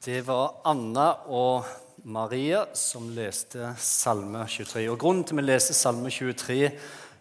Det 0.00 0.22
var 0.24 0.62
Anna 0.64 1.10
og 1.28 1.66
Maria 2.08 2.62
som 2.72 3.10
leste 3.12 3.74
Salme 3.76 4.46
23. 4.48 4.86
Og 4.88 4.96
Grunnen 5.02 5.26
til 5.28 5.36
vi 5.36 5.42
leser 5.44 5.76
Salme 5.76 6.08
23, 6.08 6.70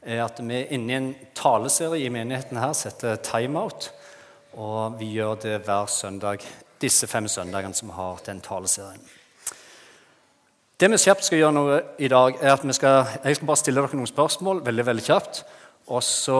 er 0.08 0.22
at 0.24 0.40
vi 0.40 0.62
er 0.62 0.72
inne 0.78 0.94
i 0.94 0.96
en 0.96 1.10
taleserie 1.36 2.06
i 2.06 2.14
menigheten 2.16 2.56
her 2.56 2.72
som 2.72 2.88
heter 2.88 3.20
Timeout. 3.20 3.90
Og 4.56 4.96
vi 4.96 5.10
gjør 5.18 5.36
det 5.44 5.58
hver 5.66 5.92
søndag, 5.92 6.48
disse 6.80 7.12
fem 7.12 7.28
søndagene 7.28 7.76
som 7.76 7.92
har 7.98 8.24
den 8.24 8.40
taleserien. 8.40 9.04
Det 10.80 10.88
vi 10.94 11.04
kjapt 11.04 11.28
skal 11.28 11.44
gjøre 11.44 11.58
nå 11.58 11.66
i 12.00 12.08
dag, 12.08 12.40
er 12.40 12.54
at 12.54 12.64
vi 12.64 12.80
skal, 12.80 13.02
jeg 13.26 13.42
skal 13.42 13.52
bare 13.52 13.60
stille 13.60 13.84
dere 13.84 14.00
noen 14.00 14.08
spørsmål. 14.08 14.64
veldig, 14.64 14.86
veldig 14.94 15.04
kjapt. 15.04 15.44
Og 15.90 16.04
så 16.06 16.40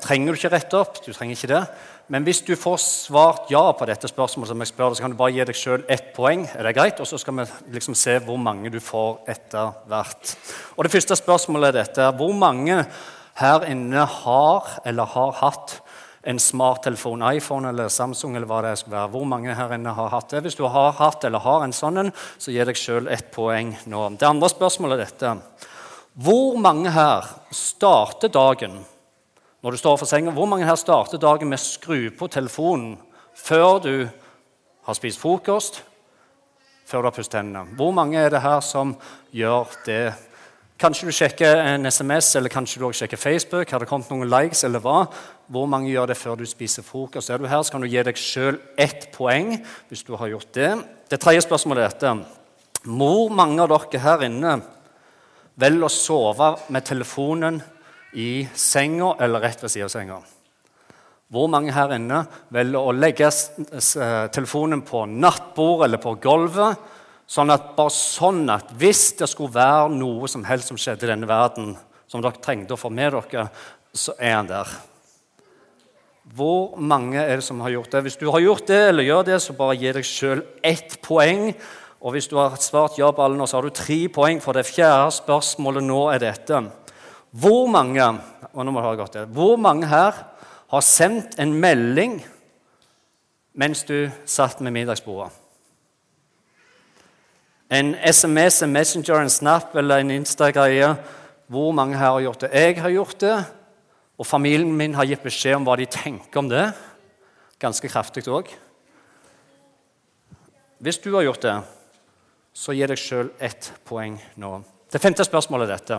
trenger 0.00 0.32
du 0.32 0.38
ikke 0.38 0.52
rette 0.54 0.78
opp. 0.80 1.00
du 1.04 1.12
trenger 1.12 1.36
ikke 1.36 1.52
det. 1.52 1.64
Men 2.08 2.24
hvis 2.24 2.40
du 2.40 2.54
får 2.56 2.78
svart 2.80 3.50
ja 3.52 3.66
på 3.76 3.84
dette 3.84 4.08
spørsmålet, 4.08 4.48
som 4.48 4.62
jeg 4.64 4.70
spør, 4.70 4.94
så 4.96 5.04
kan 5.04 5.12
du 5.12 5.18
bare 5.18 5.34
gi 5.34 5.44
deg 5.44 5.58
sjøl 5.60 5.84
ett 5.92 6.14
poeng. 6.16 6.46
Er 6.56 6.64
det 6.64 6.72
greit? 6.78 7.00
Og 7.04 7.06
så 7.06 7.20
skal 7.20 7.36
vi 7.36 7.44
liksom 7.74 7.96
se 7.98 8.16
hvor 8.24 8.40
mange 8.40 8.72
du 8.72 8.80
får 8.80 9.28
etter 9.28 9.74
hvert. 9.90 10.32
Og 10.76 10.84
Det 10.84 10.94
første 10.94 11.18
spørsmålet 11.20 11.68
er 11.68 11.78
dette. 11.82 12.08
Hvor 12.16 12.32
mange 12.32 12.86
her 13.38 13.68
inne 13.68 14.06
har 14.08 14.80
eller 14.88 15.04
har 15.04 15.36
hatt 15.42 15.80
en 16.28 16.40
smarttelefon, 16.40 17.22
iPhone 17.36 17.68
eller 17.68 17.88
Samsung, 17.88 18.34
eller 18.36 18.48
hva 18.48 18.62
det 18.64 18.74
skal 18.80 18.92
være. 18.92 19.10
Hvor 19.12 19.28
mange 19.28 19.54
her 19.54 19.74
inne 19.76 19.92
har 19.94 20.10
hatt 20.12 20.32
det? 20.32 20.42
Hvis 20.44 20.58
du 20.58 20.64
har 20.66 20.96
hatt 20.98 21.24
eller 21.24 21.44
har 21.44 21.64
en 21.64 21.76
sånn 21.76 22.02
en, 22.02 22.10
så 22.40 22.52
gi 22.52 22.64
deg 22.64 22.76
sjøl 22.76 23.08
ett 23.12 23.30
poeng 23.36 23.74
nå. 23.88 24.08
Det 24.16 24.28
andre 24.28 24.50
spørsmålet 24.52 24.98
er 24.98 25.04
dette. 25.04 25.67
Hvor 26.18 26.56
mange 26.58 26.90
her 26.90 27.26
starter 27.54 28.26
dagen 28.34 28.72
når 29.62 29.70
du 29.70 29.78
står 29.78 30.00
for 30.00 30.10
senga? 30.10 30.32
Hvor 30.34 30.48
mange 30.50 30.66
her 30.66 30.74
starter 30.74 31.20
dagen 31.22 31.46
med 31.46 31.60
å 31.60 31.62
skru 31.62 32.08
på 32.10 32.26
telefonen 32.26 32.96
før 33.38 33.78
du 33.84 33.92
har 34.88 34.96
spist 34.98 35.20
frokost, 35.22 35.84
før 36.90 37.04
du 37.04 37.06
har 37.06 37.14
pusset 37.14 37.36
hendene? 37.38 37.76
Hvor 37.78 37.94
mange 37.94 38.18
er 38.18 38.34
det 38.34 38.40
her 38.42 38.58
som 38.66 38.96
gjør 39.30 39.76
det 39.86 40.00
Kanskje 40.78 41.08
du 41.08 41.14
sjekker 41.14 41.58
en 41.58 41.90
SMS 41.90 42.36
eller 42.38 42.52
kanskje 42.54 42.78
du 42.78 42.84
også 42.86 43.02
sjekker 43.02 43.18
Facebook. 43.18 43.70
Har 43.70 43.82
det 43.82 43.88
kommet 43.90 44.10
noen 44.12 44.28
likes 44.30 44.60
eller 44.62 44.78
hva? 44.78 45.08
Hvor 45.50 45.66
mange 45.66 45.90
gjør 45.90 46.06
det 46.06 46.16
før 46.18 46.36
du 46.38 46.44
spiser 46.46 46.86
frokost? 46.86 47.30
Er 47.34 47.42
du 47.42 47.48
her, 47.50 47.64
så 47.66 47.74
kan 47.74 47.82
du 47.82 47.88
gi 47.90 48.04
deg 48.06 48.18
sjøl 48.18 48.60
ett 48.78 49.08
poeng 49.14 49.56
hvis 49.90 50.04
du 50.06 50.12
har 50.14 50.30
gjort 50.30 50.52
det. 50.54 50.70
Det 51.10 51.18
tredje 51.18 51.42
spørsmålet 51.46 51.82
er 51.82 51.94
dette. 51.96 52.12
Hvor 52.86 53.26
mange 53.34 53.58
av 53.64 53.72
dere 53.74 54.02
her 54.04 54.22
inne 54.28 54.54
velger 55.58 55.88
å 55.88 55.92
sove 55.92 56.52
med 56.72 56.86
telefonen 56.86 57.60
i 58.18 58.46
senga 58.54 59.14
eller 59.20 59.42
rett 59.44 59.62
ved 59.64 59.72
siden 59.72 59.88
av 59.88 59.94
senga? 59.94 60.18
Hvor 61.28 61.50
mange 61.52 61.74
her 61.76 61.92
inne 61.92 62.22
velger 62.54 62.80
å 62.80 62.94
legge 62.96 63.28
telefonen 64.32 64.80
på 64.86 65.02
nattbordet 65.10 65.88
eller 65.88 66.00
på 66.00 66.14
gulvet? 66.22 66.78
Sånn 67.28 67.52
at, 67.52 67.74
bare 67.76 67.92
sånn 67.92 68.46
at 68.48 68.70
hvis 68.80 69.10
det 69.18 69.28
skulle 69.28 69.52
være 69.52 69.90
noe 69.92 70.30
som 70.32 70.46
helst 70.48 70.70
som 70.72 70.78
skjedde 70.80 71.04
i 71.04 71.10
denne 71.10 71.28
verden, 71.28 71.74
som 72.08 72.22
dere 72.24 72.40
trengte 72.40 72.72
å 72.72 72.80
få 72.80 72.88
med 72.88 73.12
dere, 73.12 73.50
så 73.92 74.14
er 74.16 74.38
han 74.38 74.48
der. 74.48 74.70
Hvor 76.36 76.78
mange 76.80 77.20
er 77.20 77.36
det 77.36 77.44
som 77.44 77.60
har 77.64 77.72
gjort 77.72 77.92
det? 77.92 78.02
Hvis 78.06 78.16
du 78.20 78.26
har 78.32 78.40
gjort 78.40 78.66
det, 78.68 78.80
eller 78.90 79.04
gjør 79.04 79.28
det, 79.28 79.38
så 79.44 79.56
bare 79.56 79.76
gi 79.80 79.92
deg 79.96 80.08
sjøl 80.08 80.42
ett 80.64 80.96
poeng. 81.04 81.50
Og 82.00 82.14
hvis 82.14 82.28
du 82.30 82.36
har 82.38 82.54
svart 82.62 82.98
ja 82.98 83.10
på 83.10 83.24
alle 83.24 83.38
nå, 83.38 83.46
så 83.46 83.58
har 83.58 83.66
du 83.66 83.74
tre 83.74 83.98
poeng, 84.12 84.38
for 84.42 84.54
det 84.54 84.68
fjerde 84.68 85.10
spørsmålet 85.18 85.86
nå 85.86 86.04
er 86.12 86.22
dette. 86.22 86.62
Hvor 87.30 87.66
mange 87.70 88.06
det, 89.12 89.26
hvor 89.34 89.56
mange 89.56 89.86
her 89.86 90.14
har 90.68 90.80
sendt 90.80 91.38
en 91.38 91.52
melding 91.54 92.22
mens 93.58 93.84
du 93.84 94.10
satt 94.24 94.60
med 94.60 94.72
middagsbordet? 94.72 95.32
En 97.70 97.94
SMS, 98.00 98.62
en 98.62 98.72
Messenger, 98.72 99.20
en 99.20 99.30
Snap 99.30 99.76
eller 99.76 100.00
en 100.00 100.10
Insta-greie. 100.10 100.94
Hvor 101.46 101.72
mange 101.72 101.98
her 101.98 102.14
har 102.14 102.20
gjort 102.20 102.40
det? 102.40 102.50
Jeg 102.52 102.80
har 102.80 102.90
gjort 102.90 103.20
det, 103.20 103.44
og 104.18 104.26
familien 104.26 104.72
min 104.76 104.94
har 104.94 105.04
gitt 105.04 105.22
beskjed 105.22 105.58
om 105.58 105.66
hva 105.68 105.76
de 105.76 105.84
tenker 105.84 106.40
om 106.40 106.48
det. 106.48 106.70
Ganske 107.60 107.88
kraftig 107.88 108.24
òg. 108.28 108.48
Hvis 110.78 110.98
du 111.02 111.10
har 111.12 111.26
gjort 111.26 111.42
det, 111.42 111.58
så 112.58 112.74
gi 112.74 112.86
deg 112.90 112.98
sjøl 112.98 113.30
ett 113.38 113.70
poeng 113.86 114.16
nå. 114.42 114.56
Det 114.90 114.98
femte 115.02 115.22
spørsmålet 115.26 115.68
er 115.68 115.76
dette. 115.76 115.98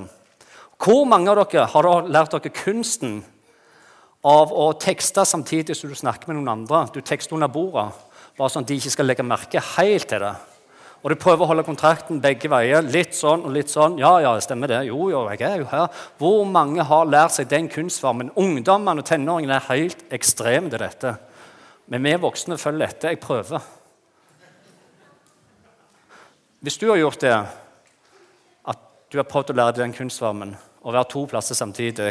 Hvor 0.80 1.06
mange 1.08 1.32
av 1.32 1.40
dere 1.40 1.68
har 1.72 1.88
lært 2.12 2.36
dere 2.36 2.52
kunsten 2.52 3.22
av 4.28 4.52
å 4.52 4.72
tekste 4.80 5.24
samtidig 5.28 5.78
som 5.78 5.92
du 5.92 5.96
snakker 5.96 6.28
med 6.28 6.40
noen 6.40 6.58
andre? 6.58 6.86
Du 6.92 7.00
tekster 7.00 7.38
under 7.38 7.52
bordet, 7.52 7.88
bare 8.36 8.52
sånn 8.52 8.66
at 8.66 8.72
de 8.72 8.80
ikke 8.80 8.92
skal 8.98 9.08
legge 9.08 9.28
merke 9.28 9.64
helt 9.78 10.10
til 10.12 10.24
det. 10.26 10.36
Og 11.00 11.14
du 11.14 11.16
prøver 11.16 11.46
å 11.46 11.50
holde 11.54 11.64
kontrakten 11.64 12.20
begge 12.20 12.52
veier. 12.52 12.84
Litt 12.84 13.16
sånn 13.16 13.46
og 13.48 13.54
litt 13.56 13.72
sånn. 13.72 13.96
Ja, 14.02 14.18
ja, 14.20 14.34
stemmer 14.44 14.68
det. 14.68 14.82
Jo, 14.90 15.06
jo, 15.14 15.22
jeg 15.32 15.46
er 15.48 15.62
jo 15.62 15.70
her. 15.72 15.88
Hvor 16.20 16.42
mange 16.44 16.84
har 16.84 17.08
lært 17.08 17.38
seg 17.38 17.48
den 17.48 17.72
kunstformen? 17.72 18.34
Ungdommene 18.36 19.00
og 19.00 19.08
tenåringene 19.08 19.62
er 19.62 19.70
helt 19.70 20.04
ekstreme 20.12 20.68
til 20.68 20.84
dette. 20.84 21.16
Men 21.88 22.04
vi 22.04 22.18
voksne 22.20 22.60
følger 22.60 22.92
etter. 22.92 23.16
Jeg 23.16 23.24
prøver. 23.24 23.64
Hvis 26.60 26.78
du 26.78 26.90
har 26.90 26.98
gjort 27.00 27.22
det, 27.24 27.36
at 28.68 28.80
du 29.12 29.18
har 29.18 29.28
prøvd 29.28 29.54
å 29.54 29.56
lære 29.56 29.78
deg 29.78 29.86
den 29.86 29.94
kunstformen, 29.96 30.58
og 30.84 30.92
være 30.92 31.08
to 31.14 31.22
plasser 31.32 31.56
samtidig, 31.56 32.10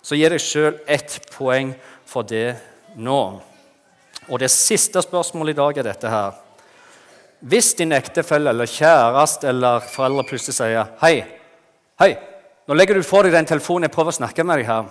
så 0.00 0.16
gi 0.16 0.28
deg 0.28 0.40
sjøl 0.40 0.78
ett 0.88 1.18
poeng 1.34 1.74
for 2.08 2.24
det 2.24 2.54
nå. 2.96 3.20
Og 4.32 4.40
det 4.40 4.48
siste 4.52 5.02
spørsmålet 5.04 5.52
i 5.52 5.60
dag 5.60 5.80
er 5.80 5.88
dette 5.90 6.12
her. 6.12 6.38
Hvis 7.44 7.74
din 7.76 7.92
ektefelle 7.92 8.54
eller 8.54 8.70
kjæreste 8.70 9.50
eller 9.50 9.84
foreldre 9.92 10.24
plutselig 10.30 10.56
sier 10.56 10.94
Hei, 11.02 11.18
hei, 12.00 12.14
nå 12.64 12.76
legger 12.76 12.96
du 12.96 13.04
fra 13.04 13.20
deg 13.26 13.36
den 13.36 13.50
telefonen, 13.52 13.84
jeg 13.84 13.92
prøver 13.92 14.14
å 14.14 14.20
snakke 14.22 14.46
med 14.48 14.62
deg 14.62 14.70
her. 14.70 14.88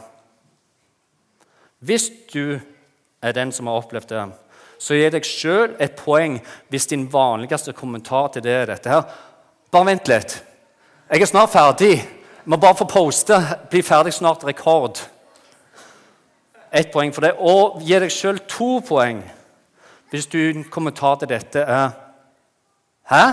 Hvis 1.82 2.12
du 2.30 2.60
er 3.26 3.34
den 3.34 3.50
som 3.56 3.72
har 3.72 3.82
opplevd 3.82 4.14
det, 4.14 4.28
så 4.84 4.98
gi 4.98 5.06
deg 5.14 5.24
sjøl 5.24 5.78
et 5.80 5.94
poeng 5.96 6.42
hvis 6.72 6.90
din 6.92 7.06
vanligste 7.12 7.72
kommentar 7.76 8.34
til 8.34 8.44
det 8.44 8.56
er 8.58 8.72
dette 8.74 8.92
her. 8.92 9.06
Bare 9.72 9.88
vent 9.94 10.10
litt. 10.12 10.36
Jeg 11.08 11.24
er 11.24 11.30
snart 11.30 11.54
ferdig. 11.54 11.94
Jeg 12.02 12.52
må 12.52 12.60
bare 12.60 12.76
få 12.76 12.88
poste. 12.92 13.38
Bli 13.72 13.80
ferdig 13.86 14.12
snart. 14.14 14.44
Rekord. 14.44 15.00
Ett 16.72 16.92
poeng 16.92 17.14
for 17.16 17.24
det. 17.24 17.32
Og 17.40 17.80
gi 17.86 17.96
deg 17.96 18.12
sjøl 18.12 18.42
to 18.50 18.82
poeng 18.84 19.24
hvis 20.12 20.28
din 20.30 20.68
kommentar 20.70 21.16
til 21.22 21.32
dette 21.32 21.64
er 21.64 21.96
Hæ? 23.10 23.24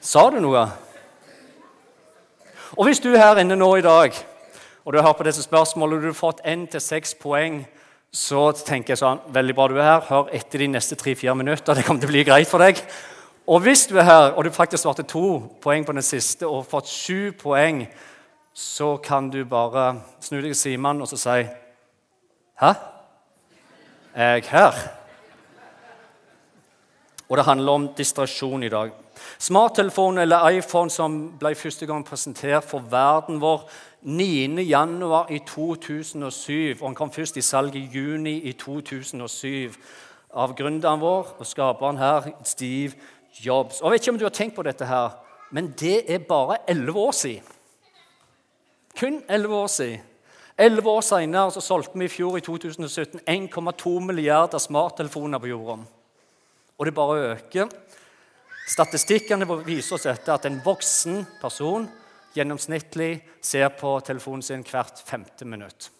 Sa 0.00 0.24
du 0.30 0.38
noe? 0.42 0.62
Og 2.74 2.86
hvis 2.86 3.02
du 3.02 3.12
er 3.12 3.20
her 3.20 3.42
inne 3.42 3.58
nå 3.58 3.68
i 3.78 3.84
dag 3.84 4.16
og 4.84 4.92
du 4.92 5.00
har 5.00 5.14
på 5.16 5.24
disse 5.24 5.42
spørsmålene, 5.42 5.96
og 5.96 6.02
du 6.02 6.08
har 6.10 6.18
fått 6.18 6.42
én 6.44 6.66
til 6.68 6.80
seks 6.80 7.14
poeng, 7.14 7.62
så 8.14 8.46
tenker 8.54 8.94
jeg 8.94 9.00
sånn 9.00 9.22
Veldig 9.34 9.56
bra 9.58 9.66
du 9.68 9.76
er 9.80 9.88
her. 9.88 10.06
Hør 10.06 10.30
etter 10.34 10.62
de 10.62 10.70
neste 10.70 10.96
tre-fire 10.98 11.34
minutter. 11.34 11.74
Det 11.74 11.84
kommer 11.86 12.04
til 12.04 12.12
å 12.12 12.14
bli 12.14 12.24
greit 12.26 12.50
for 12.50 12.62
deg. 12.62 12.78
Og 13.50 13.60
hvis 13.66 13.84
du 13.90 13.98
er 13.98 14.06
her, 14.06 14.26
og 14.32 14.46
du 14.46 14.54
faktisk 14.54 14.84
svarte 14.84 15.04
to 15.08 15.42
poeng 15.60 15.84
på 15.84 15.92
den 15.92 16.06
siste 16.06 16.48
og 16.48 16.64
fått 16.70 16.88
sju 16.88 17.34
poeng, 17.36 17.82
så 18.54 18.94
kan 19.02 19.28
du 19.34 19.42
bare 19.44 19.96
snu 20.22 20.38
deg 20.38 20.52
til 20.52 20.60
Simen 20.62 21.02
og 21.02 21.10
så 21.10 21.18
si 21.18 21.40
Hæ? 22.62 22.70
Er 24.14 24.36
jeg 24.36 24.46
her? 24.52 24.78
Og 27.28 27.36
det 27.36 27.48
handler 27.48 27.72
om 27.72 27.88
distrasjon 27.98 28.62
i 28.62 28.70
dag. 28.70 28.92
Smarttelefon 29.38 30.18
eller 30.18 30.48
iPhone 30.58 30.90
som 30.90 31.16
ble 31.40 31.54
første 31.54 31.86
gang 31.86 32.04
presentert 32.06 32.64
for 32.68 32.84
verden 32.90 33.40
vår 33.42 33.66
9.1. 34.04 35.32
i 35.32 35.40
2007. 35.46 36.76
Og 36.80 36.88
den 36.88 36.94
kom 36.94 37.12
først 37.12 37.36
i 37.36 37.44
salg 37.44 37.76
i 37.76 37.88
juni 37.94 38.38
i 38.48 38.52
2007 38.52 39.72
av 40.34 40.54
gründeren 40.58 41.02
vår 41.02 41.36
og 41.38 41.46
skaperen 41.46 41.98
her, 41.98 42.32
Steve 42.44 42.94
Jobs. 43.40 43.80
Og 43.80 43.86
Jeg 43.86 43.92
vet 43.92 44.02
ikke 44.02 44.14
om 44.14 44.18
du 44.18 44.24
har 44.24 44.34
tenkt 44.34 44.56
på 44.56 44.66
dette, 44.66 44.86
her, 44.86 45.14
men 45.50 45.72
det 45.78 46.10
er 46.10 46.18
bare 46.18 46.58
11 46.68 46.98
år 46.98 47.12
siden. 47.12 47.42
Kun 48.98 49.22
11 49.28 49.54
år 49.54 49.66
siden. 49.66 50.00
11 50.58 50.90
år 50.90 51.00
senere 51.00 51.50
så 51.50 51.60
solgte 51.60 51.98
vi 51.98 52.06
i 52.06 52.08
fjor, 52.12 52.36
i 52.38 52.40
2017, 52.40 53.20
1,2 53.26 53.94
milliarder 54.06 54.58
smarttelefoner 54.62 55.38
på 55.42 55.50
jorda. 55.50 55.80
Og 56.78 56.86
det 56.86 56.94
bare 56.94 57.32
øker. 57.32 57.68
Statistikkene 58.66 59.46
viser 59.66 59.98
oss 59.98 60.06
dette 60.08 60.32
at 60.32 60.46
en 60.48 60.60
voksen 60.64 61.24
person 61.40 61.84
gjennomsnittlig 62.34 63.18
ser 63.44 63.68
på 63.78 63.98
telefonen 64.06 64.42
sin 64.42 64.64
hvert 64.66 65.02
femte 65.04 65.44
minutt. 65.44 65.90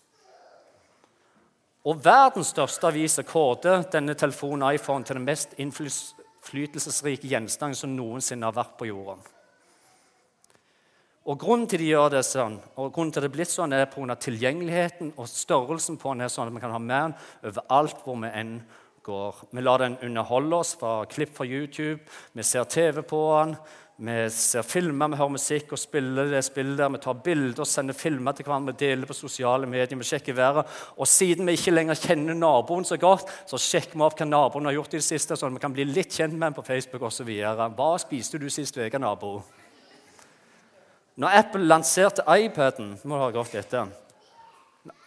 Og 1.84 2.00
verdens 2.00 2.54
største 2.54 2.88
avis 2.88 3.18
kårer 3.28 3.84
denne 3.92 4.16
telefonen 4.16 4.64
iPhone 4.72 5.04
til 5.04 5.18
den 5.18 5.26
mest 5.28 5.52
innflytelsesrike 5.60 7.28
gjenstanden 7.28 7.76
som 7.76 7.92
noensinne 7.92 8.48
har 8.48 8.56
vært 8.56 8.78
på 8.80 8.88
jorden. 8.88 9.20
Og 11.24 11.38
Grunnen 11.40 11.68
til 11.68 11.80
de 11.80 11.86
gjør 11.88 12.10
det 12.12 12.24
sånn, 12.28 12.58
og 12.76 12.90
grunnen 12.92 13.12
til 13.12 13.24
det 13.24 13.30
er 13.30 13.36
blitt 13.36 13.52
sånn, 13.52 13.72
er 13.72 13.86
pga. 13.88 14.16
tilgjengeligheten 14.16 15.14
og 15.16 15.28
størrelsen 15.28 15.96
på 15.96 16.12
den 16.12 16.24
er 16.24 16.32
sånn 16.32 16.50
at 16.50 16.54
vi 16.56 16.60
kan 16.60 16.72
ha 16.72 16.80
med 16.80 17.14
den 17.14 17.52
overalt 17.52 18.02
hvor 18.04 18.18
vi 18.20 18.28
enn 18.28 18.58
går. 19.04 19.44
Vi 19.52 19.62
lar 19.62 19.84
den 19.84 19.96
underholde 20.02 20.56
oss 20.56 20.74
fra 20.80 21.04
klipp 21.04 21.36
fra 21.36 21.46
YouTube. 21.46 22.00
Vi 22.32 22.42
ser 22.42 22.64
TV 22.64 23.02
på 23.02 23.22
den. 23.38 23.56
Vi 23.96 24.30
ser 24.30 24.62
filmer, 24.66 25.12
vi 25.12 25.18
hører 25.20 25.30
musikk 25.36 25.70
og 25.72 25.78
spiller 25.78 26.26
det 26.32 26.40
spillet. 26.42 26.92
Vi 26.96 26.98
tar 26.98 27.20
bilder 27.22 27.62
og 27.62 27.68
sender 27.70 27.94
filmer 27.94 28.34
til 28.34 28.48
hverandre, 28.48 28.72
vi 28.72 28.80
deler 28.80 29.06
på 29.06 29.14
sosiale 29.14 29.68
medier. 29.70 29.98
vi 29.98 30.04
sjekker 30.04 30.34
været. 30.34 30.66
Og 30.96 31.06
siden 31.08 31.46
vi 31.46 31.52
ikke 31.52 31.70
lenger 31.70 31.94
kjenner 31.94 32.34
naboen 32.34 32.84
så 32.84 32.96
godt, 32.96 33.30
så 33.46 33.56
sjekker 33.56 33.94
vi 33.94 34.02
opp 34.02 34.18
hva 34.18 34.26
naboen 34.26 34.66
har 34.66 34.74
gjort 34.74 34.94
i 34.94 34.98
det 34.98 35.06
siste, 35.06 35.36
sånn 35.36 35.54
at 35.54 35.60
vi 35.60 35.62
kan 35.62 35.76
bli 35.76 35.84
litt 35.84 36.10
kjent 36.10 36.34
med 36.34 36.48
ham 36.48 36.56
på 36.58 36.66
Facebook 36.66 37.02
osv. 37.06 37.30
Hva 37.30 37.90
spiste 38.02 38.38
du 38.42 38.48
sist 38.50 38.76
uke, 38.76 38.98
nabo? 38.98 39.36
Når 41.14 41.38
Apple 41.38 41.68
lanserte 41.70 42.24
iPaden 42.26 42.96
må 43.04 43.14
du 43.14 43.22
ha 43.22 43.30
godt 43.30 43.54
etter. 43.54 43.86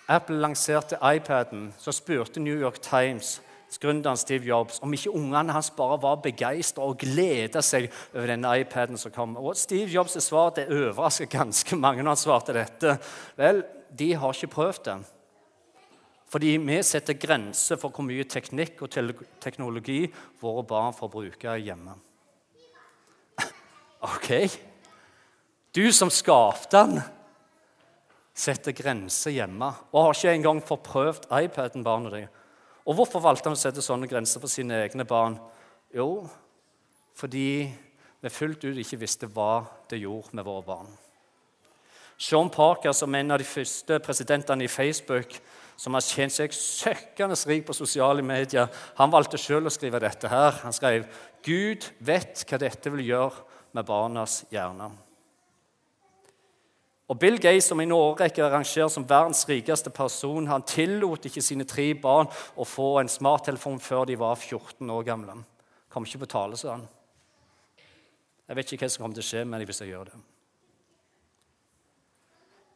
Apple 0.07 0.39
lanserte 0.39 0.95
iPaden, 1.03 1.73
så 1.77 1.91
spurte 1.91 2.39
New 2.39 2.55
York 2.55 2.79
Times 2.79 3.41
gründeren 3.75 4.17
Steve 4.17 4.47
Jobs 4.47 4.79
om 4.81 4.93
ikke 4.95 5.11
ungene 5.11 5.53
hans 5.53 5.69
bare 5.75 5.99
var 6.01 6.21
begeistra 6.23 6.85
og 6.87 7.01
gleda 7.01 7.61
seg 7.65 7.89
over 8.13 8.29
denne 8.31 8.53
iPaden 8.61 8.97
som 8.97 9.11
kom. 9.13 9.35
Og 9.37 9.57
Steve 9.59 9.91
Jobs' 9.91 10.17
svar 10.23 10.53
det 10.55 10.69
overrasker 10.71 11.29
ganske 11.29 11.75
mange 11.75 12.01
når 12.01 12.15
han 12.15 12.23
svarte 12.23 12.55
dette. 12.55 12.95
Vel, 13.37 13.61
de 13.91 14.13
har 14.15 14.33
ikke 14.33 14.53
prøvd 14.55 14.81
det. 14.87 14.97
Fordi 16.27 16.55
vi 16.59 16.79
setter 16.83 17.15
grenser 17.19 17.79
for 17.79 17.93
hvor 17.93 18.03
mye 18.07 18.25
teknikk 18.27 18.81
og 18.83 18.91
teknologi 19.43 20.01
våre 20.41 20.63
barn 20.67 20.95
får 20.95 21.11
bruke 21.11 21.59
hjemme. 21.61 21.93
OK? 24.11 24.31
Du 25.75 25.85
som 25.95 26.11
skapte 26.11 26.81
den, 26.81 26.99
setter 28.37 28.75
grenser 28.75 29.33
hjemme 29.33 29.71
og 29.91 30.03
har 30.03 30.17
ikke 30.17 30.35
engang 30.35 30.59
fått 30.63 30.83
prøvd 30.85 31.31
iPaden, 31.39 31.85
barna 31.85 32.11
dine. 32.13 32.33
Og 32.87 32.95
hvorfor 32.95 33.19
valgte 33.23 33.49
han 33.49 33.57
å 33.57 33.59
sette 33.59 33.83
sånne 33.83 34.07
grenser 34.07 34.39
for 34.39 34.51
sine 34.51 34.79
egne 34.85 35.03
barn? 35.07 35.35
Jo, 35.95 36.23
fordi 37.19 37.67
vi 38.23 38.31
fullt 38.31 38.63
ut 38.63 38.79
ikke 38.79 39.01
visste 39.01 39.27
hva 39.27 39.65
det 39.91 39.99
gjorde 39.99 40.39
med 40.39 40.47
våre 40.47 40.63
barn. 40.65 40.93
Sean 42.17 42.49
Parker, 42.49 42.95
som 42.97 43.13
er 43.13 43.21
en 43.21 43.35
av 43.35 43.41
de 43.41 43.45
første 43.45 43.99
presidentene 44.01 44.65
i 44.65 44.71
Facebook, 44.71 45.35
som 45.77 45.93
har 45.93 46.01
tjent 46.01 46.33
seg 46.33 46.55
søkkende 46.55 47.37
rik 47.45 47.67
på 47.67 47.75
sosiale 47.77 48.23
medier, 48.25 48.71
han 48.97 49.13
valgte 49.13 49.37
selv 49.37 49.69
å 49.69 49.73
skrive 49.73 50.01
dette 50.01 50.31
her. 50.31 50.55
Han 50.63 50.73
skrev 50.73 51.05
Gud 51.45 51.85
vet 51.99 52.41
hva 52.49 52.57
dette 52.63 52.93
vil 52.95 53.05
gjøre 53.05 53.45
med 53.77 53.85
barnas 53.85 54.41
hjerner. 54.49 54.95
Og 57.07 57.19
Bill 57.19 57.39
Gates, 57.39 57.69
som 57.69 57.79
i 57.79 57.85
en 57.87 57.95
årrekke 57.95 58.43
er 58.43 58.51
rangert 58.51 58.91
som 58.91 59.05
verdens 59.07 59.45
rikeste 59.47 59.89
person, 59.95 60.47
han 60.47 60.65
tillot 60.67 61.29
ikke 61.29 61.43
sine 61.43 61.63
tre 61.67 61.93
barn 61.95 62.27
å 62.59 62.67
få 62.67 62.97
en 62.99 63.11
smarttelefon 63.11 63.79
før 63.79 64.09
de 64.09 64.17
var 64.19 64.35
14 64.35 64.89
år 64.91 65.05
gamle. 65.07 65.37
Kom 65.87 66.03
ikke 66.03 66.25
på 66.25 66.33
tale, 66.35 66.59
sa 66.59 66.75
han. 66.75 66.87
Jeg 68.47 68.59
vet 68.59 68.73
ikke 68.73 68.85
hva 68.85 68.91
som 68.91 69.05
kommer 69.05 69.15
til 69.15 69.23
å 69.23 69.29
skje 69.29 69.45
med 69.47 69.63
dem 69.63 69.69
hvis 69.69 69.81
jeg 69.83 69.93
gjør 69.93 70.09
det. 70.11 70.19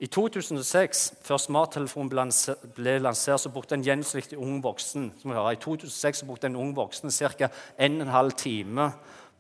I 0.01 0.07
2006, 0.10 1.01
før 1.22 1.38
smarttelefonen 1.38 2.10
ble 2.10 2.95
lansert, 3.04 3.44
så 3.44 3.51
brukte 3.54 3.75
en 3.78 3.83
gjennomsnittlig 3.86 4.39
ung 4.42 4.56
voksen 4.63 5.12
som 5.22 5.33
hører, 5.36 5.54
i 5.54 5.62
2006 5.62 6.24
så 6.24 6.25
brukte 6.25 6.50
en 6.50 6.57
ung 6.57 6.72
voksen 6.74 7.13
ca. 7.38 7.51
1 7.78 8.00
12 8.07 8.31
time 8.39 8.88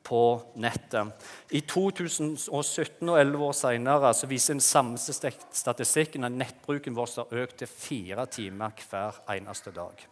på 0.03 0.41
nettet. 0.55 1.11
I 1.51 1.61
2017 1.61 3.09
og 3.09 3.19
11 3.19 3.45
år 3.47 3.57
senere 3.57 4.13
så 4.17 4.29
viser 4.29 4.55
den 4.57 4.63
samme 4.65 4.97
statistikken 4.97 6.25
at 6.27 6.35
nettbruken 6.35 6.95
vår 6.97 7.13
har 7.17 7.43
økt 7.43 7.61
til 7.61 7.69
fire 7.69 8.25
timer 8.25 8.73
hver 8.89 9.21
eneste 9.35 9.73
dag. 9.75 10.07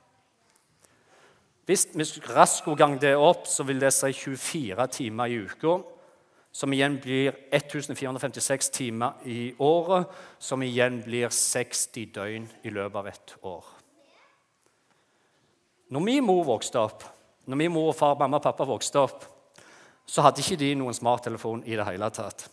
Hvis 1.70 1.88
vi 1.94 2.04
raskt 2.34 2.66
ganger 2.66 2.78
gang 2.78 3.02
det 3.02 3.16
opp, 3.16 3.46
så 3.48 3.64
vil 3.64 3.80
det 3.80 3.92
si 3.94 4.10
24 4.14 4.88
timer 4.88 5.30
i 5.30 5.42
uka. 5.46 5.80
Som 6.52 6.74
igjen 6.74 6.96
blir 6.98 7.36
1456 7.54 8.72
timer 8.74 9.20
i 9.30 9.54
året, 9.62 10.08
som 10.40 10.64
igjen 10.66 11.04
blir 11.06 11.30
60 11.30 12.08
døgn 12.16 12.48
i 12.66 12.72
løpet 12.74 12.98
av 12.98 13.10
et 13.12 13.36
år. 13.46 13.68
Når 15.94 16.02
min 16.02 16.26
mor 16.26 16.42
vokste 16.48 16.82
opp, 16.82 17.06
når 17.46 17.62
min 17.62 17.72
mor 17.74 17.92
og 17.92 17.96
far, 17.98 18.18
mamma 18.18 18.38
og 18.38 18.48
pappa 18.48 18.66
vokste 18.66 19.00
opp, 19.02 19.28
så 20.10 20.26
hadde 20.26 20.42
ikke 20.42 20.58
de 20.58 20.74
noen 20.80 20.96
smarttelefon 20.96 21.62
i 21.70 21.78
det 21.78 21.86
hele 21.86 22.10
tatt. 22.14 22.48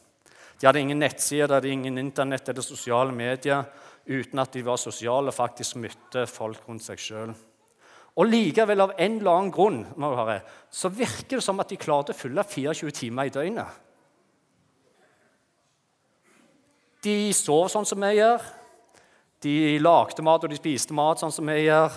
De 0.61 0.69
hadde 0.69 0.81
ingen 0.81 1.00
nettsider, 1.00 1.49
de 1.49 1.58
hadde 1.58 1.73
ingen 1.73 1.99
internett 2.00 2.49
eller 2.49 2.64
sosiale 2.64 3.12
medier 3.17 3.64
uten 4.06 4.41
at 4.41 4.53
de 4.55 4.62
var 4.64 4.79
sosiale 4.81 5.32
og 5.32 5.37
faktisk 5.37 5.81
møtte 5.82 6.26
folk 6.31 6.69
rundt 6.69 6.85
seg 6.85 7.00
sjøl. 7.00 7.32
Og 8.17 8.29
likevel, 8.31 8.81
av 8.81 8.94
en 8.97 9.19
eller 9.19 9.32
annen 9.32 9.53
grunn, 9.53 9.82
høre, 10.00 10.38
så 10.73 10.88
virker 10.88 11.37
det 11.37 11.44
som 11.44 11.58
at 11.61 11.73
de 11.73 11.76
klarte 11.81 12.14
å 12.14 12.17
fylle 12.17 12.44
24 12.49 12.94
timer 12.97 13.29
i 13.29 13.35
døgnet. 13.35 13.82
De 17.05 17.17
sov 17.37 17.69
sånn 17.70 17.87
som 17.87 18.00
vi 18.00 18.14
gjør. 18.17 18.44
De 19.44 19.76
lagde 19.82 20.25
mat 20.25 20.47
og 20.47 20.50
de 20.50 20.59
spiste 20.59 20.97
mat 20.97 21.20
sånn 21.20 21.35
som 21.35 21.47
vi 21.52 21.67
gjør. 21.67 21.93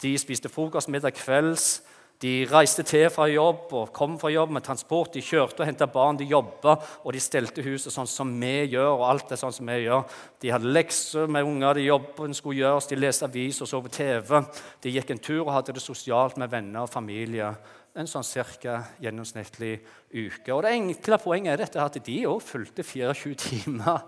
De 0.00 0.14
spiste 0.18 0.48
frokost, 0.48 0.88
middag, 0.88 1.12
kvelds. 1.18 1.82
De 2.20 2.44
reiste 2.44 2.82
til 2.84 3.06
fra 3.08 3.24
jobb 3.30 3.70
og 3.72 3.92
kom 3.96 4.18
fra 4.20 4.28
jobb 4.28 4.50
med 4.52 4.64
transport. 4.66 5.14
De 5.14 5.22
kjørte 5.24 5.62
og 5.62 5.68
henta 5.70 5.86
barn, 5.88 6.18
de 6.20 6.26
jobba 6.28 6.74
og 7.00 7.14
de 7.16 7.22
stelte 7.22 7.64
huset 7.64 7.94
sånn 7.94 8.08
som 8.10 8.34
vi 8.42 8.66
gjør. 8.74 8.90
og 8.98 9.06
alt 9.08 9.32
er 9.32 9.40
sånn 9.40 9.54
som 9.56 9.70
vi 9.72 9.78
gjør. 9.86 10.04
De 10.42 10.52
hadde 10.52 10.68
lekser 10.68 11.32
med 11.32 11.48
unger, 11.48 11.80
de 11.80 11.86
jobben 11.86 12.36
skulle 12.36 12.60
gjøres, 12.60 12.90
de 12.90 13.00
leste 13.00 13.24
avis 13.24 13.62
og 13.64 13.70
så 13.72 13.80
på 13.80 13.92
TV. 13.94 14.42
De 14.82 14.92
gikk 14.92 15.14
en 15.14 15.22
tur 15.30 15.46
og 15.46 15.54
hadde 15.54 15.72
det 15.72 15.84
sosialt 15.84 16.36
med 16.36 16.52
venner 16.52 16.84
og 16.84 16.92
familie. 16.92 17.54
En 17.96 18.06
sånn 18.06 18.28
cirka 18.28 18.82
gjennomsnittlig 19.00 19.80
uke. 20.12 20.52
Og 20.52 20.62
Det 20.62 20.76
enkle 20.76 21.18
poenget 21.24 21.54
er 21.54 21.64
dette 21.64 21.80
at 21.80 21.98
de 22.04 22.20
òg 22.28 22.44
fulgte 22.44 22.84
24 22.84 23.34
timer 23.48 24.04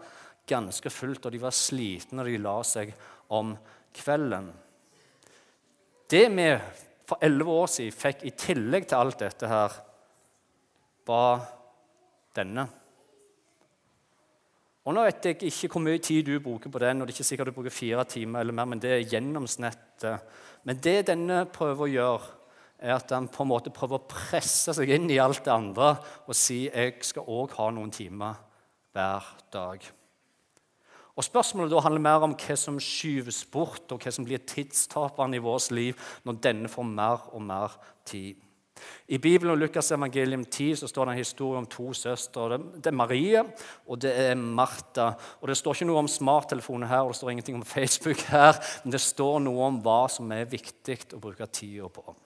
ganske 0.47 0.91
fullt, 0.91 1.25
og 1.25 1.33
de 1.33 1.41
var 1.41 1.57
slitne 1.57 2.21
når 2.21 2.29
de 2.29 2.39
la 2.45 2.57
seg 2.67 2.93
om 3.33 3.57
kvelden. 3.97 4.53
Det 6.13 6.27
vi 6.29 6.49
for 7.13 7.25
elleve 7.25 7.53
år 7.53 7.69
siden 7.69 7.97
fikk 7.97 8.23
i 8.25 8.37
tillegg 8.39 8.87
til 8.89 8.97
alt 8.97 9.21
dette 9.21 9.49
her, 9.51 9.75
var 11.07 11.43
denne. 12.37 12.65
Og 14.83 14.97
Nå 14.97 15.05
vet 15.07 15.27
jeg 15.29 15.39
ikke 15.47 15.69
hvor 15.75 15.85
mye 15.85 16.01
tid 16.03 16.27
du 16.27 16.39
bruker 16.43 16.73
på 16.73 16.81
den, 16.83 17.03
og 17.03 17.07
det 17.07 17.13
er 17.13 17.19
ikke 17.21 17.29
sikkert 17.29 17.51
du 17.53 17.57
bruker 17.59 17.75
fire 17.75 18.05
timer 18.09 18.43
eller 18.43 18.57
mer, 18.57 18.71
men 18.71 18.81
det 18.83 18.95
er 18.97 19.05
gjennomsnittet. 19.13 20.39
Men 20.67 20.81
det 20.83 20.97
denne 21.11 21.45
prøver 21.53 21.87
å 21.87 21.93
gjøre, 21.93 22.39
er 22.83 22.97
at 22.97 23.13
han 23.15 23.29
på 23.31 23.45
en 23.45 23.53
måte 23.53 23.71
prøver 23.71 24.01
å 24.01 24.09
presse 24.11 24.75
seg 24.75 24.91
inn 24.91 25.07
i 25.13 25.21
alt 25.23 25.45
det 25.47 25.53
andre 25.55 25.93
og 26.27 26.35
si 26.35 26.65
jeg 26.65 26.97
skal 27.07 27.29
òg 27.31 27.55
ha 27.61 27.69
noen 27.71 27.93
timer 27.95 28.41
hver 28.91 29.29
dag. 29.55 29.87
Og 31.17 31.27
Spørsmålet 31.27 31.75
da 31.75 31.83
handler 31.85 32.01
mer 32.01 32.25
om 32.25 32.37
hva 32.39 32.55
som 32.57 32.79
skyves 32.81 33.43
bort, 33.53 33.85
og 33.93 34.01
hva 34.01 34.13
som 34.15 34.25
blir 34.25 34.41
tidstaperen 34.49 35.37
i 35.37 35.43
vårt 35.45 35.69
liv 35.75 35.99
når 36.25 36.41
denne 36.45 36.73
får 36.73 36.89
mer 36.89 37.29
og 37.33 37.45
mer 37.45 37.77
tid. 38.09 38.41
I 39.13 39.19
Bibelen 39.19 39.53
og 39.53 39.61
Lukas 39.61 39.93
evangelium 39.93 40.45
10 40.45 40.81
så 40.81 40.89
står 40.89 41.05
det 41.05 41.13
en 41.13 41.21
historie 41.21 41.59
om 41.61 41.67
to 41.71 41.93
søstre. 41.95 42.59
Det 42.75 42.91
er 42.91 42.97
Marie 42.97 43.43
og 43.87 44.01
det 44.01 44.13
er 44.19 44.35
Martha. 44.35 45.13
Og 45.41 45.49
Det 45.49 45.57
står 45.57 45.77
ikke 45.77 45.89
noe 45.91 46.03
om 46.03 46.09
smarttelefoner 46.09 46.91
her, 46.91 47.05
og 47.05 47.13
det 47.13 47.21
står 47.21 47.31
ingenting 47.31 47.61
om 47.61 47.65
Facebook 47.77 48.25
her, 48.33 48.59
men 48.83 48.97
det 48.97 49.01
står 49.01 49.39
noe 49.45 49.69
om 49.69 49.81
hva 49.85 50.07
som 50.11 50.33
er 50.33 50.51
viktig 50.51 50.99
å 51.15 51.23
bruke 51.23 51.47
tida 51.53 51.89
på. 51.93 52.17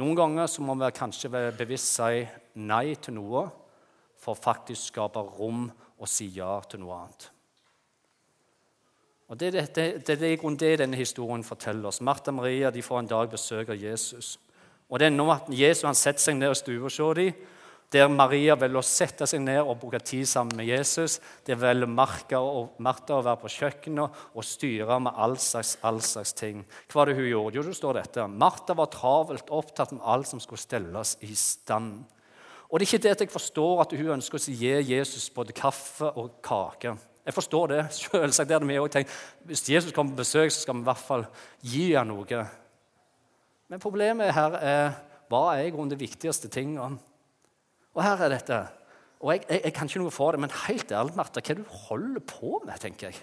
Noen 0.00 0.16
ganger 0.16 0.48
så 0.48 0.64
må 0.64 0.74
vi 0.80 0.88
kanskje 0.96 1.30
bevisst 1.56 1.98
si 1.98 2.24
nei 2.64 2.94
til 2.96 3.18
noe 3.20 3.46
for 4.16 4.32
å 4.32 4.42
faktisk 4.42 4.92
skape 4.92 5.20
rom 5.36 5.66
og 5.98 6.08
si 6.08 6.30
ja 6.36 6.56
til 6.66 6.80
noe 6.82 7.02
annet. 7.02 7.31
Og 9.32 9.38
Det, 9.38 9.48
det, 9.52 9.62
det, 9.74 10.04
det 10.04 10.12
er 10.12 10.56
det 10.60 10.78
denne 10.82 10.96
historien 10.96 11.42
forteller 11.42 11.88
oss. 11.88 12.02
Martha 12.04 12.28
og 12.28 12.36
Maria 12.36 12.70
de 12.70 12.82
får 12.84 12.98
en 13.00 13.06
dag 13.08 13.30
besøk 13.32 13.70
av 13.72 13.80
Jesus. 13.80 14.38
Og 14.90 14.98
det 15.00 15.06
er 15.06 15.14
nå 15.14 15.24
at 15.32 15.46
Jesus 15.48 15.86
han 15.88 15.96
setter 15.96 16.20
seg 16.20 16.36
ned 16.36 16.50
og 16.52 16.58
stuer 16.58 16.82
hos 16.84 16.98
dem. 17.16 17.32
Der 17.92 18.08
Maria 18.12 18.58
velger 18.60 18.80
å 18.80 18.84
sette 18.84 19.24
seg 19.28 19.40
ned 19.40 19.62
og 19.62 19.78
bruke 19.80 20.00
tid 20.04 20.28
sammen 20.28 20.56
med 20.56 20.68
Jesus. 20.68 21.18
Der 21.48 21.56
velger 21.56 21.88
Martha 21.88 22.42
å 22.42 23.22
være 23.24 23.40
på 23.40 23.52
kjøkkenet 23.54 24.18
og 24.36 24.44
styre 24.44 24.98
med 25.00 25.16
all 25.16 25.38
slags, 25.40 25.78
all 25.80 26.02
slags 26.04 26.34
ting. 26.36 26.60
Hva 26.92 27.00
var 27.00 27.08
det 27.08 27.16
hun 27.16 27.30
gjorde? 27.30 27.56
Jo, 27.56 27.64
det 27.64 27.76
står 27.76 28.00
dette. 28.02 28.26
Martha 28.28 28.76
var 28.76 28.90
travelt 28.92 29.48
opptatt 29.48 29.94
med 29.96 30.04
alt 30.04 30.28
som 30.28 30.40
skulle 30.44 30.60
stelles 30.60 31.14
i 31.24 31.32
stand. 31.32 32.04
Og 32.68 32.76
det 32.76 32.84
er 32.84 32.90
ikke 32.90 33.02
det 33.06 33.14
at 33.16 33.24
jeg 33.24 33.32
forstår 33.32 33.80
at 33.86 33.96
hun 33.96 34.12
ønsker 34.18 34.36
å 34.36 34.56
gi 34.60 34.74
Jesus 34.92 35.30
både 35.32 35.56
kaffe 35.56 36.12
og 36.20 36.36
kake. 36.44 36.92
Jeg 37.26 37.36
forstår 37.36 37.72
det. 37.72 37.80
Selvsagt 37.98 38.50
det 38.50 38.60
vi 38.66 38.80
også 38.80 38.98
tenkt. 38.98 39.14
Hvis 39.46 39.64
Jesus 39.68 39.94
kommer 39.94 40.16
på 40.16 40.22
besøk, 40.24 40.50
så 40.50 40.64
skal 40.64 40.78
vi 40.78 40.84
i 40.84 40.90
hvert 40.90 41.06
fall 41.06 41.26
gi 41.62 41.86
ham 41.94 42.10
noe. 42.10 42.44
Men 43.70 43.82
problemet 43.82 44.34
her 44.36 44.58
er 44.60 44.84
hva 45.32 45.46
er 45.54 45.66
i 45.66 45.72
grunnen 45.72 45.94
de 45.94 46.00
viktigste 46.00 46.50
tingene? 46.52 46.98
Og 47.96 48.02
her 48.04 48.20
er 48.24 48.34
dette. 48.34 48.58
Og 49.22 49.30
jeg, 49.32 49.44
jeg, 49.48 49.60
jeg, 49.64 49.74
kan 49.76 49.88
ikke 49.88 50.02
noe 50.02 50.12
for 50.12 50.34
det, 50.34 50.40
men 50.42 50.52
helt 50.66 50.92
ærlig, 50.92 51.14
Martha, 51.16 51.40
hva 51.40 51.54
er 51.54 51.60
det 51.60 51.64
du 51.64 51.76
holder 51.86 52.24
på 52.26 52.58
med? 52.66 52.74
tenker 52.82 53.08
jeg? 53.08 53.22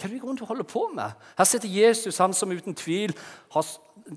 Hva 0.00 0.08
er 0.08 0.16
det 0.16 0.22
i 0.22 0.36
du 0.40 0.46
holder 0.48 0.64
på 0.64 0.86
med? 0.96 1.12
Her 1.36 1.44
sitter 1.48 1.68
Jesus, 1.68 2.18
han 2.18 2.32
som 2.32 2.52
uten 2.52 2.74
tvil 2.74 3.12
har 3.52 3.66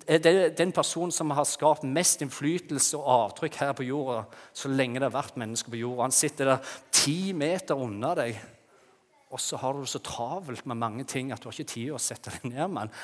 er 0.07 0.49
den 0.55 0.71
personen 0.73 1.11
som 1.11 1.31
har 1.35 1.45
skapt 1.45 1.83
mest 1.85 2.23
innflytelse 2.23 2.97
og 2.97 3.09
avtrykk 3.13 3.59
her 3.59 3.73
på 3.77 3.85
jorda 3.87 4.23
så 4.55 4.71
lenge 4.71 4.99
det 4.99 5.09
har 5.09 5.15
vært 5.15 5.37
mennesker 5.37 5.73
på 5.73 5.81
jorda. 5.81 6.07
Han 6.07 6.15
sitter 6.15 6.53
der 6.53 6.71
ti 6.93 7.33
meter 7.37 7.79
unna 7.79 8.13
deg, 8.17 8.39
og 9.33 9.41
så 9.41 9.59
har 9.61 9.75
du 9.75 9.83
det 9.83 9.91
så 9.91 10.01
travelt 10.03 10.65
med 10.69 10.79
mange 10.79 11.05
ting 11.09 11.33
at 11.33 11.43
du 11.43 11.49
har 11.49 11.55
ikke 11.57 11.75
tid 11.75 11.93
å 11.93 12.01
sette 12.01 12.33
deg 12.33 12.53
ned 12.53 12.73
med 12.73 12.85
han. 12.85 12.97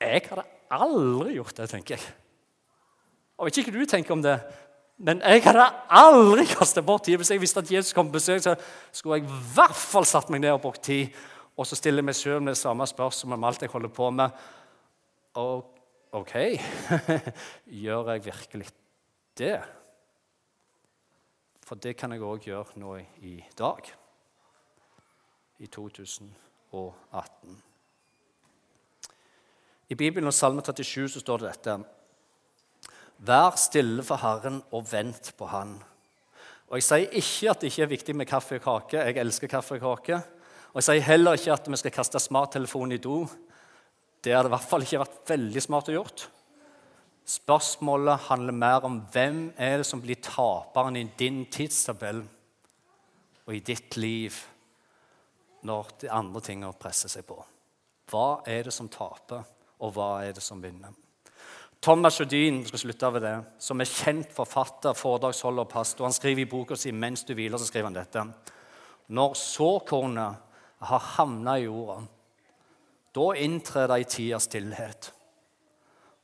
Jeg 0.00 0.24
hadde 0.30 0.46
aldri 0.72 1.36
gjort 1.36 1.58
det, 1.58 1.68
tenker 1.74 1.96
jeg. 1.96 2.16
Og 3.40 3.50
ikke 3.50 3.72
hva 3.72 3.82
du 3.82 3.90
tenker 3.90 4.16
om 4.16 4.24
det, 4.24 4.38
men 5.00 5.20
jeg 5.24 5.44
hadde 5.46 5.64
aldri 5.96 6.44
kastet 6.48 6.84
bort 6.84 7.06
tid. 7.08 7.16
Hvis 7.20 7.32
jeg 7.32 7.40
visste 7.40 7.62
at 7.62 7.70
Jesus 7.72 7.96
kom 7.96 8.10
på 8.10 8.18
besøk, 8.18 8.42
så 8.44 8.56
skulle 8.92 9.20
jeg 9.20 9.28
i 9.28 9.38
hvert 9.54 9.76
fall 9.76 10.08
satt 10.08 10.28
meg 10.32 10.42
ned 10.44 10.52
og 10.52 10.64
brukt 10.66 10.82
tid. 10.84 11.08
Og 11.60 11.66
så 11.68 11.76
stiller 11.76 12.00
jeg 12.00 12.08
meg 12.08 12.16
sjøl 12.16 12.46
det 12.48 12.56
samme 12.56 12.86
spørsmålet 12.88 13.36
om 13.36 13.44
alt 13.44 13.62
jeg 13.66 13.72
holder 13.72 13.90
på 13.92 14.06
med. 14.16 14.44
Og 15.36 15.76
OK, 16.16 16.32
gjør 17.84 18.08
jeg 18.14 18.24
virkelig 18.24 18.70
det? 19.36 19.58
For 21.68 21.76
det 21.76 21.92
kan 22.00 22.16
jeg 22.16 22.24
òg 22.24 22.48
gjøre 22.48 22.80
nå 22.80 22.96
i 23.28 23.36
dag. 23.58 23.92
I 25.60 25.68
2018. 25.68 27.60
I 29.90 29.94
Bibelen 30.00 30.32
og 30.32 30.34
Salme 30.34 30.64
37 30.64 31.12
så 31.12 31.20
står 31.20 31.42
det 31.42 31.52
dette 31.52 31.76
Vær 33.28 33.52
stille 33.60 34.02
for 34.06 34.16
Herren 34.24 34.62
og 34.72 34.88
vent 34.88 35.34
på 35.36 35.52
Han. 35.52 35.76
Og 36.72 36.80
Jeg 36.80 36.88
sier 36.88 37.16
ikke 37.20 37.50
at 37.52 37.60
det 37.60 37.68
ikke 37.68 37.82
er 37.82 37.96
viktig 37.98 38.16
med 38.16 38.26
kaffe 38.30 38.56
og 38.56 38.64
kake. 38.64 39.04
Jeg 39.04 39.20
elsker 39.20 39.50
kaffe 39.50 39.76
og 39.76 40.00
kake. 40.00 40.39
Og 40.70 40.78
Jeg 40.78 40.86
sier 40.86 41.06
heller 41.08 41.38
ikke 41.38 41.54
at 41.54 41.68
vi 41.68 41.78
skal 41.80 41.94
kaste 41.94 42.20
smarttelefonen 42.22 42.94
i 42.94 43.02
do. 43.02 43.24
Det 44.22 44.34
hadde 44.34 44.50
i 44.50 44.54
hvert 44.54 44.68
fall 44.70 44.84
ikke 44.84 45.02
vært 45.02 45.32
veldig 45.32 45.62
smart 45.64 45.90
å 45.90 45.96
gjort. 45.96 46.28
Spørsmålet 47.30 48.26
handler 48.28 48.54
mer 48.54 48.86
om 48.86 49.00
hvem 49.12 49.42
er 49.58 49.80
det 49.80 49.86
som 49.86 50.02
blir 50.02 50.20
taperen 50.22 50.98
i 50.98 51.08
din 51.18 51.44
tidstabell 51.50 52.22
og 53.46 53.54
i 53.54 53.62
ditt 53.66 53.96
liv 53.98 54.36
når 55.66 55.90
de 56.04 56.10
andre 56.10 56.42
tingene 56.44 56.78
presser 56.78 57.10
seg 57.12 57.26
på. 57.28 57.38
Hva 58.10 58.40
er 58.48 58.66
det 58.66 58.74
som 58.74 58.88
taper, 58.90 59.42
og 59.80 59.94
hva 59.94 60.10
er 60.24 60.34
det 60.36 60.42
som 60.42 60.62
vinner? 60.62 60.94
Thomas 61.80 62.18
Jodin 62.20 62.62
det, 62.62 63.36
som 63.58 63.80
er 63.80 63.88
kjent 63.88 64.32
forfatter, 64.36 64.92
foredragsholder 64.94 65.64
og 65.64 65.70
pastor, 65.70 66.04
han 66.04 66.12
skriver 66.12 66.42
i 66.42 66.50
boka 66.50 66.76
si 66.76 66.92
'Mens 66.92 67.24
du 67.24 67.34
hviler' 67.34 67.58
så 67.58 67.66
skriver 67.66 67.86
han 67.86 67.94
dette. 67.94 68.26
Når 69.08 69.34
såkornet 69.34 70.49
har 70.88 71.06
havna 71.16 71.58
i 71.58 71.66
jorda, 71.66 72.02
da 73.12 73.26
inntrer 73.36 73.88
det 73.90 73.98
ei 73.98 74.06
tid 74.08 74.34
av 74.36 74.44
stillhet. 74.44 75.10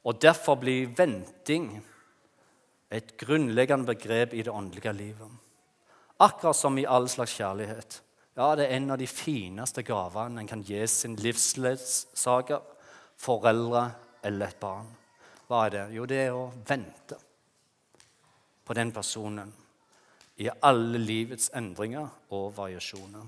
Og 0.06 0.20
derfor 0.22 0.58
blir 0.62 0.92
venting 0.96 1.70
et 2.94 3.16
grunnleggende 3.18 3.88
begrep 3.90 4.34
i 4.34 4.44
det 4.46 4.54
åndelige 4.54 4.92
livet. 4.94 5.30
Akkurat 6.22 6.56
som 6.56 6.78
i 6.78 6.86
all 6.86 7.08
slags 7.10 7.34
kjærlighet. 7.36 8.00
Ja, 8.36 8.54
det 8.56 8.68
er 8.68 8.76
en 8.76 8.90
av 8.94 9.00
de 9.00 9.08
fineste 9.10 9.82
gavene 9.82 10.40
en 10.40 10.48
kan 10.48 10.62
gi 10.64 10.82
sin 10.86 11.16
livsledsager, 11.16 12.62
foreldre 13.16 13.88
eller 14.22 14.52
et 14.52 14.60
barn. 14.60 14.88
Hva 15.48 15.66
er 15.66 15.72
det? 15.72 15.84
Jo, 15.96 16.06
det 16.06 16.20
er 16.26 16.36
å 16.36 16.50
vente 16.68 17.18
på 18.66 18.74
den 18.74 18.92
personen 18.92 19.52
i 20.42 20.50
alle 20.68 21.00
livets 21.00 21.48
endringer 21.56 22.08
og 22.34 22.50
variasjoner. 22.56 23.24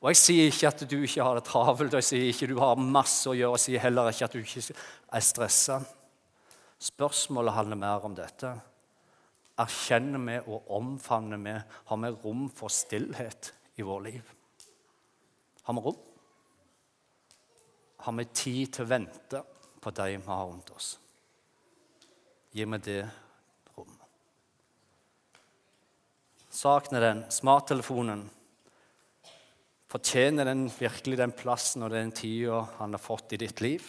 Og 0.00 0.08
Jeg 0.08 0.16
sier 0.16 0.48
ikke 0.48 0.68
at 0.70 0.82
du 0.88 0.96
ikke 1.04 1.24
har 1.24 1.36
det 1.36 1.44
travelt, 1.44 1.92
og 1.92 2.00
jeg 2.00 2.08
sier 2.08 2.26
ikke 2.30 2.46
at 2.46 2.54
du 2.54 2.60
har 2.62 2.80
masse 2.80 3.28
å 3.28 3.36
gjøre, 3.36 3.58
jeg 3.58 3.66
sier 3.66 3.84
heller 3.84 4.08
ikke 4.08 4.28
at 4.30 4.36
du 4.36 4.40
ikke 4.40 4.62
er 4.72 5.24
stressa. 5.24 5.80
Spørsmålet 6.80 7.56
handler 7.58 7.80
mer 7.82 8.06
om 8.08 8.16
dette. 8.16 8.54
Erkjenner 9.60 10.24
vi 10.24 10.38
og 10.48 10.72
omfavner 10.78 11.42
vi? 11.44 11.56
Har 11.90 12.00
vi 12.00 12.12
rom 12.24 12.46
for 12.48 12.72
stillhet 12.72 13.52
i 13.76 13.84
vårt 13.84 14.06
liv? 14.08 14.34
Har 15.68 15.76
vi 15.76 15.84
rom? 15.84 16.00
Har 18.00 18.16
vi 18.16 18.30
tid 18.32 18.72
til 18.72 18.88
å 18.88 18.92
vente? 18.96 19.44
på 19.80 19.90
de 19.90 20.16
vi 20.16 20.26
har 20.26 20.46
rundt 20.46 20.70
oss. 20.70 20.98
Gi 22.52 22.66
meg 22.66 22.82
det 22.84 23.02
rommet. 23.76 24.08
Saken 26.50 26.98
er 26.98 27.06
den 27.06 27.22
smarttelefonen 27.32 28.26
Fortjener 29.90 30.46
den 30.46 30.68
virkelig 30.70 31.18
den 31.18 31.32
plassen 31.34 31.82
og 31.82 31.90
den 31.90 32.12
tida 32.14 32.60
han 32.78 32.94
har 32.94 33.02
fått 33.02 33.32
i 33.34 33.40
ditt 33.42 33.62
liv? 33.64 33.82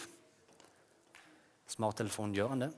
Smarttelefonen 1.70 2.34
gjør 2.34 2.50
han 2.52 2.64
det? 2.64 2.70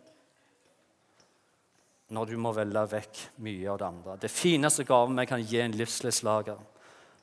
Når 2.13 2.29
du 2.29 2.35
må 2.37 2.53
velge 2.53 2.83
vekk 2.93 3.23
mye 3.47 3.71
av 3.73 3.79
det 3.81 3.87
andre. 3.89 4.17
Det 4.21 4.31
fineste 4.31 4.85
gaven 4.85 5.17
vi 5.17 5.25
kan 5.31 5.41
gi 5.43 5.63
en 5.63 5.77
livsledsager, 5.79 6.61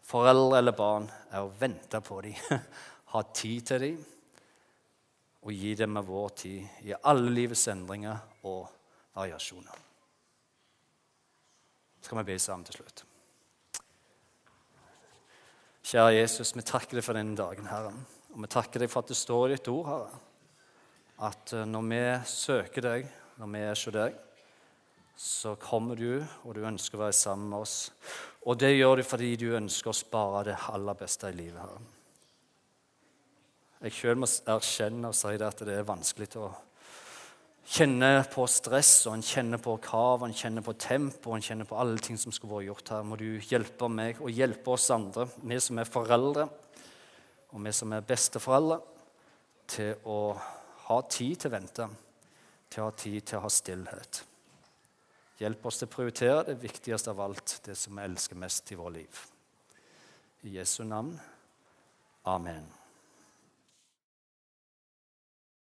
foreldre 0.02 0.58
eller 0.58 0.76
barn, 0.76 1.06
er 1.30 1.46
å 1.46 1.54
vente 1.60 2.02
på 2.02 2.18
dem, 2.26 2.58
ha 3.14 3.24
tid 3.30 3.70
til 3.70 3.86
dem 3.86 4.02
og 5.42 5.54
gi 5.54 5.76
dem 5.78 5.94
med 5.98 6.06
vår 6.06 6.34
tid 6.38 6.90
i 6.90 6.98
alle 6.98 7.30
livets 7.34 7.68
endringer 7.72 8.42
og 8.50 8.66
variasjoner. 9.18 9.88
Skal 12.02 12.22
vi 12.22 12.28
be 12.34 12.42
sammen 12.42 12.66
til 12.66 12.82
slutt? 12.82 13.06
Kjære 15.92 16.22
Jesus, 16.22 16.54
vi 16.56 16.64
takker 16.64 16.96
deg 16.96 17.04
for 17.04 17.18
denne 17.20 17.36
dagen, 17.36 17.66
Herre. 17.68 17.90
Og 18.32 18.46
vi 18.46 18.48
takker 18.48 18.80
deg 18.80 18.88
for 18.88 19.04
at 19.04 19.10
det 19.12 19.18
står 19.20 19.50
i 19.50 19.56
ditt 19.58 19.66
ord, 19.68 19.90
Herre, 19.90 20.20
at 21.28 21.52
eh, 21.52 21.66
når 21.68 21.90
vi 21.90 21.98
søker 22.32 22.86
deg, 22.86 23.10
når 23.42 23.50
vi 23.52 23.64
er 23.66 23.74
hos 23.74 23.84
deg, 23.98 24.16
så 25.20 25.52
kommer 25.60 26.00
du, 26.00 26.24
og 26.48 26.56
du 26.56 26.62
ønsker 26.64 26.96
å 26.96 27.02
være 27.04 27.18
sammen 27.18 27.52
med 27.52 27.66
oss. 27.66 27.76
Og 28.48 28.56
det 28.64 28.72
gjør 28.72 29.02
du 29.02 29.04
fordi 29.04 29.34
du 29.42 29.50
ønsker 29.60 29.92
å 29.92 29.98
spare 30.00 30.46
det 30.48 30.56
aller 30.72 30.96
beste 31.02 31.28
i 31.28 31.36
livet, 31.42 31.60
Herre. 31.60 31.84
Jeg 33.82 33.98
sjøl 33.98 34.24
må 34.24 34.32
erkjenne 34.56 35.12
og 35.12 35.18
si 35.18 35.36
det 35.36 35.50
at 35.50 35.66
det 35.68 35.76
er 35.76 35.92
vanskelig 35.92 36.32
å 36.40 36.54
kjenne 37.68 38.24
på 38.32 38.46
stress, 38.50 39.06
og 39.08 39.16
en 39.18 39.26
kjenner 39.26 39.62
på 39.62 39.76
krav, 39.84 40.26
en 40.26 40.36
kjenner 40.36 40.66
på 40.66 40.74
tempo, 40.80 41.36
en 41.36 41.44
kjenner 41.46 41.68
på 41.70 41.78
alle 41.80 42.02
ting 42.04 42.18
som 42.20 42.34
skulle 42.34 42.56
vært 42.56 42.70
gjort 42.70 42.94
her. 42.96 43.06
Må 43.08 43.20
du 43.20 43.28
hjelpe 43.48 43.90
meg 43.92 44.22
og 44.22 44.34
hjelpe 44.34 44.74
oss 44.74 44.90
andre, 44.94 45.28
vi 45.44 45.60
som 45.62 45.80
er 45.82 45.90
foreldre, 45.90 46.48
og 47.52 47.64
vi 47.66 47.76
som 47.76 47.94
er 47.94 48.08
besteforeldre, 48.08 48.82
til 49.72 50.02
å 50.10 50.18
ha 50.88 50.98
tid 51.08 51.38
til 51.40 51.52
å 51.52 51.54
vente, 51.54 51.88
til 52.72 52.84
å 52.84 52.90
ha 52.90 52.98
tid 52.98 53.22
til 53.24 53.40
å 53.40 53.46
ha 53.46 53.52
stillhet. 53.52 54.24
Hjelp 55.42 55.64
oss 55.66 55.80
til 55.80 55.90
å 55.90 55.94
prioritere 55.96 56.44
det 56.52 56.60
viktigste 56.62 57.14
av 57.14 57.24
alt, 57.24 57.56
det 57.66 57.78
som 57.80 57.98
vi 57.98 58.04
elsker 58.06 58.38
mest 58.38 58.76
i 58.76 58.78
vårt 58.78 58.98
liv. 59.00 59.24
I 60.46 60.58
Jesu 60.60 60.84
navn. 60.84 61.16
Amen. 62.30 62.81